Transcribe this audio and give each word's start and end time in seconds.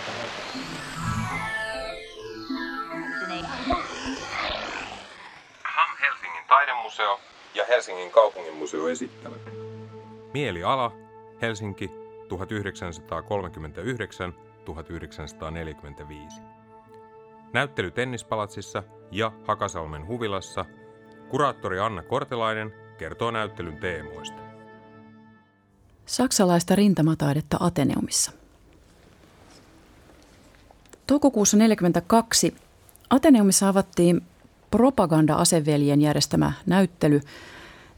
Taholta. 0.00 0.42
HAM 5.64 5.96
Helsingin 6.00 6.44
taidemuseo 6.48 7.20
ja 7.54 7.64
Helsingin 7.68 8.10
kaupunginmuseo 8.10 8.88
esittävät. 8.88 9.40
Mieliala, 10.34 10.92
Helsinki, 11.42 11.86
1939-1945. 11.88 11.92
Näyttely 17.52 17.90
Tennispalatsissa 17.90 18.82
ja 19.10 19.32
Hakasalmen 19.46 20.06
huvilassa. 20.06 20.64
Kuraattori 21.28 21.80
Anna 21.80 22.02
Kortelainen 22.02 22.74
kertoo 22.98 23.30
näyttelyn 23.30 23.76
teemoista. 23.76 24.49
Saksalaista 26.06 26.76
rintamataidetta 26.76 27.56
Ateneumissa. 27.60 28.32
Toukokuussa 31.06 31.56
1942 31.56 32.54
Ateneumissa 33.10 33.68
avattiin 33.68 34.22
propaganda-aseveljen 34.70 36.00
järjestämä 36.00 36.52
näyttely, 36.66 37.20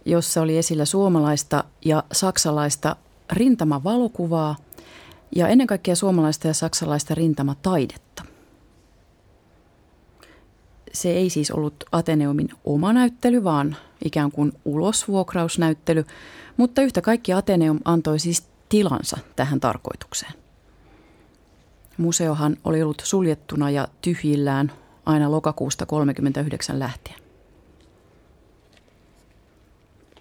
jossa 0.05 0.43
oli 0.43 0.59
esillä 0.59 0.85
suomalaista 0.85 1.65
ja 1.85 2.05
saksalaista 2.13 2.97
rintamavalokuvaa 3.33 4.57
ja 5.37 5.49
ennen 5.49 5.67
kaikkea 5.67 5.97
suomalaista 5.97 6.49
ja 6.49 6.55
saksalaista 6.55 7.15
rintamataidetta. 7.15 8.32
Se 10.93 11.11
ei 11.11 11.31
siis 11.31 11.51
ollut 11.51 11.85
Ateneumin 11.93 12.49
oma 12.65 12.93
näyttely, 12.93 13.45
vaan 13.45 13.77
ikään 14.05 14.33
kuin 14.33 14.53
ulosvuokrausnäyttely, 14.65 16.05
mutta 16.57 16.83
yhtä 16.83 17.01
kaikki 17.01 17.33
Ateneum 17.33 17.81
antoi 17.85 18.19
siis 18.19 18.47
tilansa 18.69 19.19
tähän 19.37 19.61
tarkoitukseen. 19.61 20.33
Museohan 21.99 22.57
oli 22.65 22.83
ollut 22.83 23.03
suljettuna 23.05 23.71
ja 23.71 23.89
tyhjillään 24.01 24.73
aina 25.07 25.31
lokakuusta 25.31 25.87
1939 25.87 26.79
lähtien. 26.79 27.23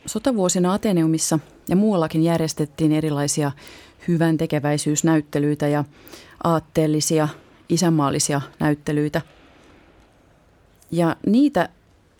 Sotavuosina 0.06 0.74
Ateneumissa 0.74 1.40
ja 1.70 1.76
muuallakin 1.76 2.24
järjestettiin 2.24 2.92
erilaisia 2.92 3.52
hyvän 4.08 4.38
tekeväisyysnäyttelyitä 4.38 5.68
ja 5.68 5.84
aatteellisia, 6.44 7.28
isänmaallisia 7.70 8.42
näyttelyitä. 8.60 9.22
Ja 10.92 11.16
niitä 11.26 11.70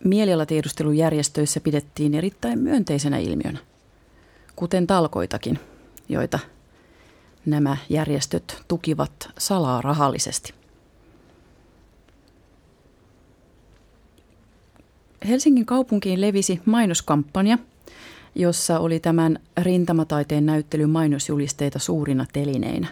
mielialatiedustelujärjestöissä 0.04 1.60
pidettiin 1.60 2.14
erittäin 2.14 2.58
myönteisenä 2.58 3.18
ilmiönä, 3.18 3.58
kuten 4.56 4.86
talkoitakin, 4.86 5.58
joita 6.08 6.38
nämä 7.46 7.76
järjestöt 7.88 8.62
tukivat 8.68 9.30
salaa 9.38 9.82
rahallisesti. 9.82 10.54
Helsingin 15.28 15.66
kaupunkiin 15.66 16.20
levisi 16.20 16.60
mainoskampanja, 16.64 17.58
jossa 18.34 18.78
oli 18.78 19.00
tämän 19.00 19.38
rintamataiteen 19.62 20.46
näyttelyn 20.46 20.90
mainosjulisteita 20.90 21.78
suurina 21.78 22.26
telineinä. 22.32 22.88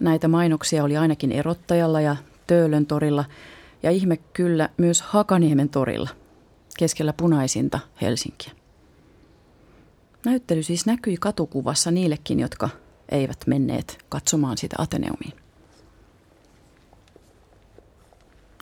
Näitä 0.00 0.28
mainoksia 0.28 0.84
oli 0.84 0.96
ainakin 0.96 1.32
Erottajalla 1.32 2.00
ja 2.00 2.16
Töölön 2.50 2.86
torilla 2.86 3.24
ja 3.82 3.90
ihme 3.90 4.16
kyllä 4.16 4.68
myös 4.76 5.02
Hakaniemen 5.02 5.68
torilla, 5.68 6.08
keskellä 6.78 7.12
punaisinta 7.12 7.78
Helsinkiä. 8.02 8.52
Näyttely 10.24 10.62
siis 10.62 10.86
näkyi 10.86 11.16
katukuvassa 11.16 11.90
niillekin, 11.90 12.40
jotka 12.40 12.68
eivät 13.08 13.46
menneet 13.46 13.98
katsomaan 14.08 14.58
sitä 14.58 14.76
Ateneumiin. 14.78 15.32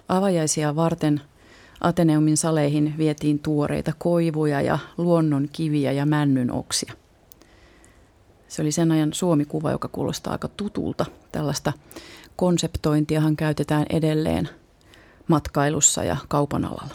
Avajaisia 0.09 0.77
varten 0.77 1.21
Ateneumin 1.81 2.37
saleihin 2.37 2.95
vietiin 2.99 3.39
tuoreita 3.39 3.93
koivuja 3.99 4.61
ja 4.61 4.79
luonnon 4.99 5.49
kiviä 5.53 5.93
ja 5.93 6.07
männyn 6.07 6.51
oksia. 6.51 6.93
Se 8.49 8.63
oli 8.63 8.73
sen 8.73 8.93
ajan 8.93 9.13
suomikuva, 9.13 9.71
joka 9.71 9.89
kuulostaa 9.89 10.33
aika 10.33 10.49
tutulta. 10.49 11.07
Tällaista 11.33 11.73
konseptointiahan 12.39 13.37
käytetään 13.37 13.87
edelleen 13.91 14.49
matkailussa 15.29 16.05
ja 16.05 16.17
kaupan 16.29 16.65
alalla. 16.65 16.95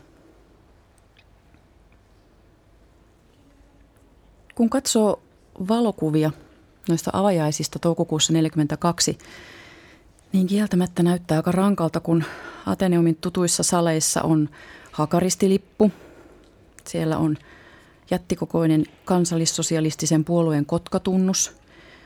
Kun 4.56 4.70
katsoo 4.70 5.22
valokuvia 5.68 6.32
noista 6.90 7.12
avajaisista 7.14 7.80
toukokuussa 7.80 8.34
1942, 8.34 9.18
niin 10.34 10.48
kieltämättä 10.48 11.04
näyttää 11.04 11.38
aika 11.38 11.52
rankalta, 11.52 12.00
kun 12.00 12.24
Ateneumin 12.66 13.16
tutuissa 13.16 13.64
saleissa 13.64 14.22
on 14.22 14.50
hakaristilippu. 14.92 15.92
Siellä 16.88 17.18
on 17.18 17.38
jättikokoinen 18.12 18.86
kansallissosialistisen 19.06 20.26
puolueen 20.26 20.66
kotkatunnus. 20.66 21.56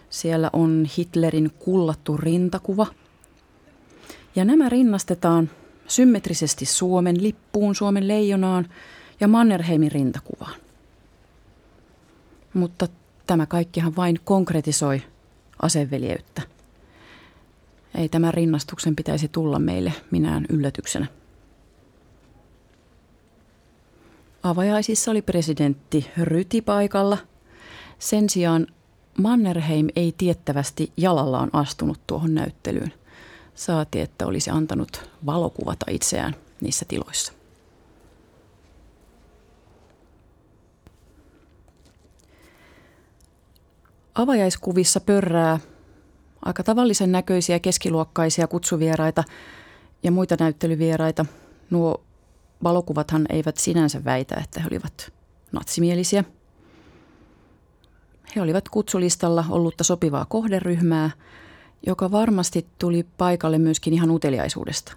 Siellä 0.09 0.49
on 0.53 0.87
Hitlerin 0.97 1.51
kullattu 1.59 2.17
rintakuva. 2.17 2.87
Ja 4.37 4.45
nämä 4.45 4.69
rinnastetaan 4.69 5.49
symmetrisesti 5.87 6.65
Suomen 6.65 7.23
lippuun, 7.23 7.75
Suomen 7.75 8.07
leijonaan 8.07 8.69
ja 9.19 9.27
Mannerheimin 9.27 9.91
rintakuvaan. 9.91 10.59
Mutta 12.53 12.87
tämä 13.27 13.45
kaikkihan 13.45 13.95
vain 13.95 14.19
konkretisoi 14.23 15.01
aseveljeyttä. 15.61 16.41
Ei 17.95 18.09
tämän 18.09 18.33
rinnastuksen 18.33 18.95
pitäisi 18.95 19.27
tulla 19.27 19.59
meille 19.59 19.93
minään 20.11 20.45
yllätyksenä. 20.49 21.05
Avajaisissa 24.43 25.11
oli 25.11 25.21
presidentti 25.21 26.11
Ryti 26.21 26.61
paikalla. 26.61 27.17
Sen 27.99 28.29
sijaan 28.29 28.67
Mannerheim 29.17 29.87
ei 29.95 30.13
tiettävästi 30.17 30.91
jalallaan 30.97 31.49
astunut 31.53 31.99
tuohon 32.07 32.35
näyttelyyn. 32.35 32.93
Saati, 33.57 34.01
että 34.01 34.25
olisi 34.25 34.49
antanut 34.49 35.09
valokuvata 35.25 35.85
itseään 35.89 36.35
niissä 36.61 36.85
tiloissa. 36.87 37.33
Avajaiskuvissa 44.15 44.99
pörrää 44.99 45.59
aika 46.45 46.63
tavallisen 46.63 47.11
näköisiä 47.11 47.59
keskiluokkaisia 47.59 48.47
kutsuvieraita 48.47 49.23
ja 50.03 50.11
muita 50.11 50.35
näyttelyvieraita. 50.39 51.25
Nuo 51.69 52.03
valokuvathan 52.63 53.25
eivät 53.29 53.57
sinänsä 53.57 54.03
väitä, 54.05 54.35
että 54.43 54.61
he 54.61 54.67
olivat 54.71 55.13
natsimielisiä. 55.51 56.23
He 58.35 58.41
olivat 58.41 58.69
kutsulistalla 58.69 59.45
ollutta 59.49 59.83
sopivaa 59.83 60.25
kohderyhmää, 60.25 61.11
joka 61.85 62.11
varmasti 62.11 62.67
tuli 62.79 63.05
paikalle 63.17 63.57
myöskin 63.57 63.93
ihan 63.93 64.11
uteliaisuudesta. 64.11 64.93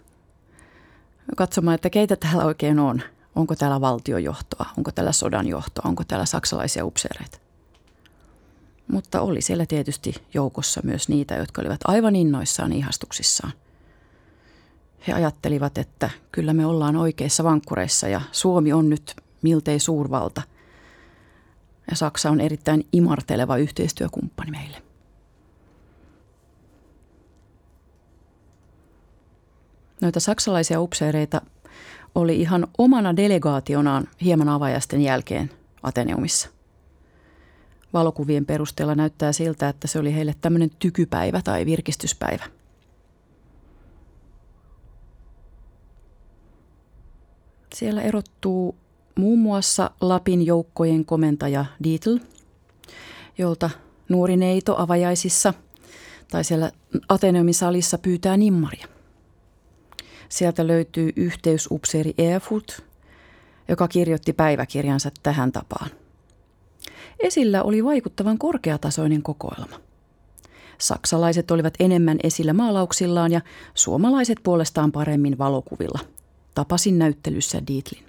Katsomaan, 1.36 1.74
että 1.74 1.90
keitä 1.90 2.16
täällä 2.16 2.44
oikein 2.44 2.78
on. 2.78 3.02
Onko 3.36 3.56
täällä 3.56 3.80
valtiojohtoa, 3.80 4.66
onko 4.78 4.92
täällä 4.92 5.12
sodan 5.12 5.46
johtoa, 5.46 5.88
onko 5.88 6.04
täällä 6.04 6.26
saksalaisia 6.26 6.84
upseereita. 6.84 7.38
Mutta 8.88 9.20
oli 9.20 9.40
siellä 9.40 9.66
tietysti 9.66 10.14
joukossa 10.34 10.80
myös 10.84 11.08
niitä, 11.08 11.34
jotka 11.34 11.62
olivat 11.62 11.80
aivan 11.84 12.16
innoissaan 12.16 12.72
ihastuksissaan. 12.72 13.52
He 15.08 15.12
ajattelivat, 15.12 15.78
että 15.78 16.10
kyllä 16.32 16.52
me 16.52 16.66
ollaan 16.66 16.96
oikeissa 16.96 17.44
vankkureissa 17.44 18.08
ja 18.08 18.20
Suomi 18.32 18.72
on 18.72 18.90
nyt 18.90 19.16
miltei 19.42 19.80
suurvalta. 19.80 20.42
Ja 21.90 21.96
Saksa 21.96 22.30
on 22.30 22.40
erittäin 22.40 22.86
imarteleva 22.92 23.56
yhteistyökumppani 23.56 24.50
meille. 24.50 24.89
Noita 30.00 30.20
saksalaisia 30.20 30.80
upseereita 30.80 31.40
oli 32.14 32.40
ihan 32.40 32.66
omana 32.78 33.16
delegaationaan 33.16 34.08
hieman 34.24 34.48
avajaisten 34.48 35.00
jälkeen 35.02 35.50
Ateneumissa– 35.82 36.48
valokuvien 37.92 38.46
perusteella 38.46 38.94
näyttää 38.94 39.32
siltä, 39.32 39.68
että 39.68 39.88
se 39.88 39.98
oli 39.98 40.14
heille 40.14 40.34
tämmöinen 40.40 40.70
tykypäivä 40.78 41.42
tai 41.42 41.66
virkistyspäivä. 41.66 42.44
Siellä 47.74 48.02
erottuu 48.02 48.76
muun 49.14 49.38
muassa 49.38 49.90
Lapin 50.00 50.46
joukkojen 50.46 51.04
komentaja 51.04 51.64
Dietl, 51.84 52.16
jolta 53.38 53.70
nuori 54.08 54.36
neito 54.36 54.74
avajaisissa 54.78 55.54
tai 56.30 56.44
siellä 56.44 56.72
Ateneumin 57.08 57.54
salissa 57.54 57.98
pyytää 57.98 58.36
nimmaria. 58.36 58.86
Sieltä 60.30 60.66
löytyy 60.66 61.12
yhteysupseeri 61.16 62.14
Erfurt, 62.18 62.84
joka 63.68 63.88
kirjoitti 63.88 64.32
päiväkirjansa 64.32 65.10
tähän 65.22 65.52
tapaan. 65.52 65.90
Esillä 67.20 67.62
oli 67.62 67.84
vaikuttavan 67.84 68.38
korkeatasoinen 68.38 69.22
kokoelma. 69.22 69.80
Saksalaiset 70.78 71.50
olivat 71.50 71.74
enemmän 71.80 72.18
esillä 72.22 72.52
maalauksillaan 72.52 73.32
ja 73.32 73.40
suomalaiset 73.74 74.38
puolestaan 74.42 74.92
paremmin 74.92 75.38
valokuvilla. 75.38 75.98
Tapasin 76.54 76.98
näyttelyssä 76.98 77.62
Dietlin. 77.66 78.04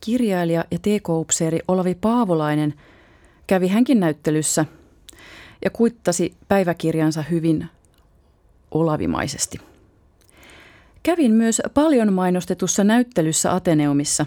Kirjailija 0.00 0.64
ja 0.70 0.78
TK-upseeri 0.78 1.58
Olavi 1.68 1.94
Paavolainen 1.94 2.74
kävi 3.46 3.68
hänkin 3.68 4.00
näyttelyssä 4.00 4.64
ja 5.64 5.70
kuittasi 5.70 6.34
päiväkirjansa 6.48 7.22
hyvin 7.22 7.68
olavimaisesti. 8.70 9.58
Kävin 11.02 11.32
myös 11.32 11.62
paljon 11.74 12.12
mainostetussa 12.12 12.84
näyttelyssä 12.84 13.54
Ateneumissa. 13.54 14.26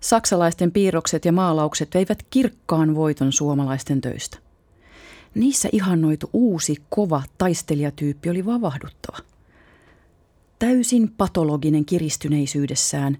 Saksalaisten 0.00 0.72
piirrokset 0.72 1.24
ja 1.24 1.32
maalaukset 1.32 1.94
veivät 1.94 2.18
kirkkaan 2.30 2.94
voiton 2.94 3.32
suomalaisten 3.32 4.00
töistä. 4.00 4.38
Niissä 5.34 5.68
ihannoitu 5.72 6.30
uusi, 6.32 6.76
kova 6.88 7.22
taistelijatyyppi 7.38 8.30
oli 8.30 8.46
vavahduttava. 8.46 9.18
Täysin 10.58 11.10
patologinen 11.16 11.84
kiristyneisyydessään, 11.84 13.18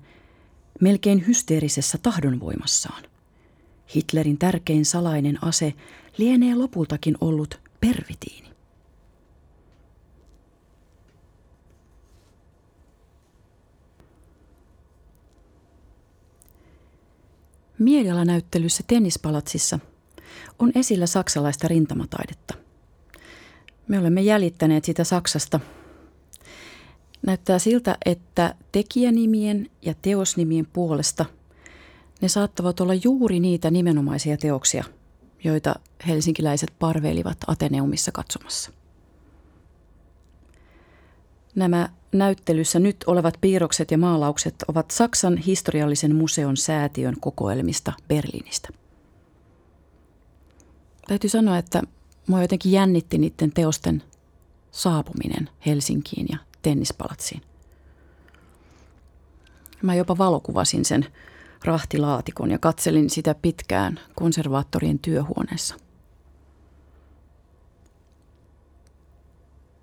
melkein 0.81 1.27
hysteerisessä 1.27 1.99
tahdonvoimassaan. 2.03 3.03
Hitlerin 3.97 4.39
tärkein 4.39 4.85
salainen 4.85 5.45
ase 5.45 5.75
lienee 6.19 6.55
lopultakin 6.55 7.17
ollut 7.21 7.61
pervitiini. 7.81 8.56
Mielialanäyttelyssä 17.79 18.85
Tennispalatsissa 18.87 19.79
on 20.59 20.73
esillä 20.75 21.07
saksalaista 21.07 21.69
rintamataidetta. 21.69 22.55
Me 23.89 23.99
olemme 23.99 24.21
jäljittäneet 24.21 24.85
sitä 24.85 25.05
Saksasta. 25.05 25.61
Näyttää 27.27 27.59
siltä, 27.59 27.99
että 28.05 28.55
tekijänimien 28.73 29.71
ja 29.83 29.95
teosnimien 30.03 30.67
puolesta 30.73 31.25
ne 32.21 32.29
saattavat 32.29 32.81
olla 32.81 32.95
juuri 32.95 33.41
niitä 33.41 33.71
nimenomaisia 33.71 34.37
teoksia, 34.37 34.85
joita 35.45 35.75
helsinkiläiset 36.07 36.73
parveilivat 36.79 37.39
Ateneumissa 37.47 38.13
katsomassa. 38.13 38.71
Nämä 41.57 41.89
näyttelyssä 42.13 42.79
nyt 42.79 42.97
olevat 43.07 43.35
piirrokset 43.41 43.91
ja 43.91 43.99
maalaukset 43.99 44.55
ovat 44.69 44.91
Saksan 44.91 45.37
historiallisen 45.37 46.15
museon 46.15 46.57
säätiön 46.57 47.17
kokoelmista 47.21 47.93
Berliinistä. 48.09 48.69
Täytyy 51.09 51.31
sanoa, 51.31 51.59
että 51.59 51.83
mua 52.27 52.43
jotenkin 52.43 52.73
jännitti 52.73 53.19
niiden 53.19 53.53
teosten 53.53 54.03
saapuminen 54.71 55.49
Helsinkiin 55.67 56.27
ja 56.33 56.39
tennispalatsiin. 56.63 57.43
Mä 59.83 59.95
jopa 59.95 60.19
valokuvasin 60.19 60.85
sen 60.85 61.07
rahtilaatikon 61.65 62.51
ja 62.51 62.59
katselin 62.59 63.11
sitä 63.11 63.35
pitkään 63.35 64.01
konservaattorien 64.15 64.99
työhuoneessa. 64.99 65.86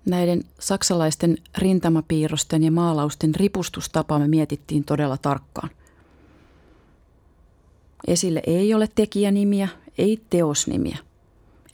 Näiden 0.06 0.44
saksalaisten 0.60 1.36
rintamapiirrosten 1.58 2.62
ja 2.62 2.70
maalausten 2.70 3.34
ripustustapa 3.34 4.18
me 4.18 4.28
mietittiin 4.28 4.84
todella 4.84 5.16
tarkkaan. 5.16 5.70
Esille 8.06 8.42
ei 8.46 8.74
ole 8.74 8.88
tekijänimiä, 8.94 9.68
ei 9.98 10.22
teosnimiä. 10.30 10.98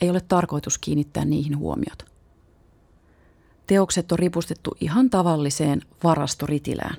Ei 0.01 0.11
ole 0.11 0.21
tarkoitus 0.21 0.79
kiinnittää 0.79 1.25
niihin 1.25 1.59
huomiota. 1.59 2.05
Teokset 3.67 4.13
on 4.13 4.19
ripustettu 4.19 4.77
ihan 4.81 5.11
tavalliseen 5.11 5.83
varastoritilään. 6.05 6.97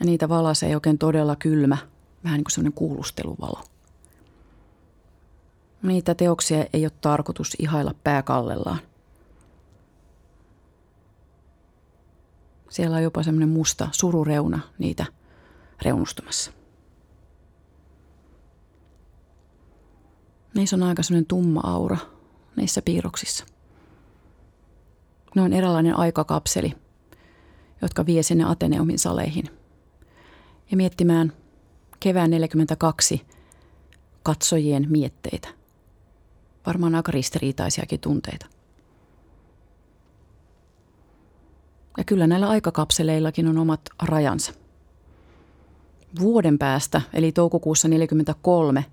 Ja 0.00 0.06
niitä 0.06 0.28
valasee 0.28 0.74
oikein 0.74 0.98
todella 0.98 1.36
kylmä, 1.36 1.78
vähän 2.24 2.36
niin 2.36 2.44
kuin 2.44 2.52
sellainen 2.52 2.72
kuulusteluvalo. 2.72 3.60
Niitä 5.82 6.14
teoksia 6.14 6.64
ei 6.72 6.84
ole 6.84 6.92
tarkoitus 7.00 7.56
ihailla 7.58 7.94
pääkallellaan– 8.04 8.78
Siellä 12.70 12.96
on 12.96 13.02
jopa 13.02 13.22
semmoinen 13.22 13.48
musta 13.48 13.88
surureuna 13.92 14.60
niitä 14.78 15.06
reunustumassa. 15.82 16.52
Niissä 20.54 20.76
on 20.76 20.82
aika 20.82 21.02
semmoinen 21.02 21.26
tumma 21.26 21.60
aura 21.64 21.96
niissä 22.56 22.82
piirroksissa. 22.82 23.44
Ne 25.34 25.42
on 25.42 25.52
eräänlainen 25.52 25.98
aikakapseli, 25.98 26.72
jotka 27.82 28.06
vie 28.06 28.22
sinne 28.22 28.44
Ateneumin 28.44 28.98
saleihin. 28.98 29.44
Ja 30.70 30.76
miettimään 30.76 31.32
kevään 32.00 32.30
42 32.30 33.26
katsojien 34.22 34.86
mietteitä. 34.88 35.48
Varmaan 36.66 36.94
aika 36.94 37.12
ristiriitaisiakin 37.12 38.00
tunteita. 38.00 38.46
Ja 41.96 42.04
kyllä 42.04 42.26
näillä 42.26 42.48
aikakapseleillakin 42.48 43.48
on 43.48 43.58
omat 43.58 43.80
rajansa. 44.02 44.52
Vuoden 46.20 46.58
päästä, 46.58 47.02
eli 47.12 47.32
toukokuussa 47.32 47.88
1943, 47.88 48.84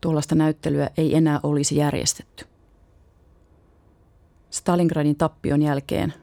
tuollaista 0.00 0.34
näyttelyä 0.34 0.90
ei 0.96 1.16
enää 1.16 1.40
olisi 1.42 1.76
järjestetty. 1.76 2.44
Stalingradin 4.50 5.16
tappion 5.16 5.62
jälkeen 5.62 6.14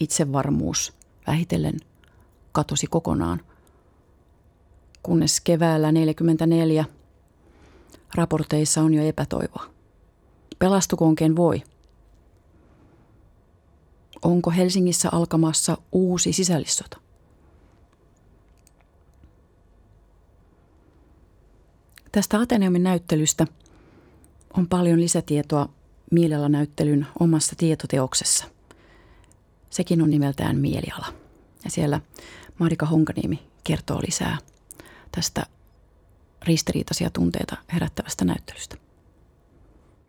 itsevarmuus 0.00 0.92
vähitellen 1.26 1.76
katosi 2.52 2.86
kokonaan, 2.86 3.40
kunnes 5.02 5.40
keväällä 5.40 5.86
1944 5.86 6.84
raporteissa 8.14 8.82
on 8.82 8.94
jo 8.94 9.02
epätoivoa. 9.02 9.64
Pelastukoon 10.58 11.14
ken 11.14 11.36
voi– 11.36 11.62
Onko 14.22 14.50
Helsingissä 14.50 15.08
alkamassa 15.12 15.78
uusi 15.92 16.32
sisällissota? 16.32 17.00
Tästä 22.12 22.40
Ateneumin 22.40 22.82
näyttelystä 22.82 23.46
on 24.56 24.68
paljon 24.68 25.00
lisätietoa 25.00 25.68
Mieliala-näyttelyn 26.10 27.06
omassa 27.20 27.56
tietoteoksessa. 27.56 28.44
Sekin 29.70 30.02
on 30.02 30.10
nimeltään 30.10 30.58
Mieliala. 30.58 31.06
Ja 31.64 31.70
siellä 31.70 32.00
Marika 32.58 32.86
Honkaniemi 32.86 33.42
kertoo 33.64 34.00
lisää 34.06 34.38
tästä 35.12 35.46
ristiriitaisia 36.42 37.10
tunteita 37.10 37.56
herättävästä 37.72 38.24
näyttelystä. 38.24 38.76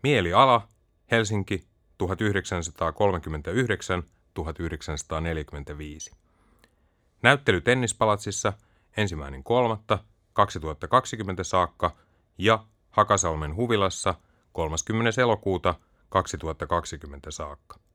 Mieliala, 0.02 0.68
Helsinki, 1.10 1.64
1939-1945. 2.02 2.08
Näyttely 7.22 7.60
Tennispalatsissa 7.60 8.52
ensimmäinen 8.96 9.44
kolmatta 9.44 9.98
2020 10.32 11.44
saakka 11.44 11.96
ja 12.38 12.64
Hakasalmen 12.90 13.56
huvilassa 13.56 14.14
30. 14.52 15.22
elokuuta 15.22 15.74
2020 16.08 17.30
saakka. 17.30 17.87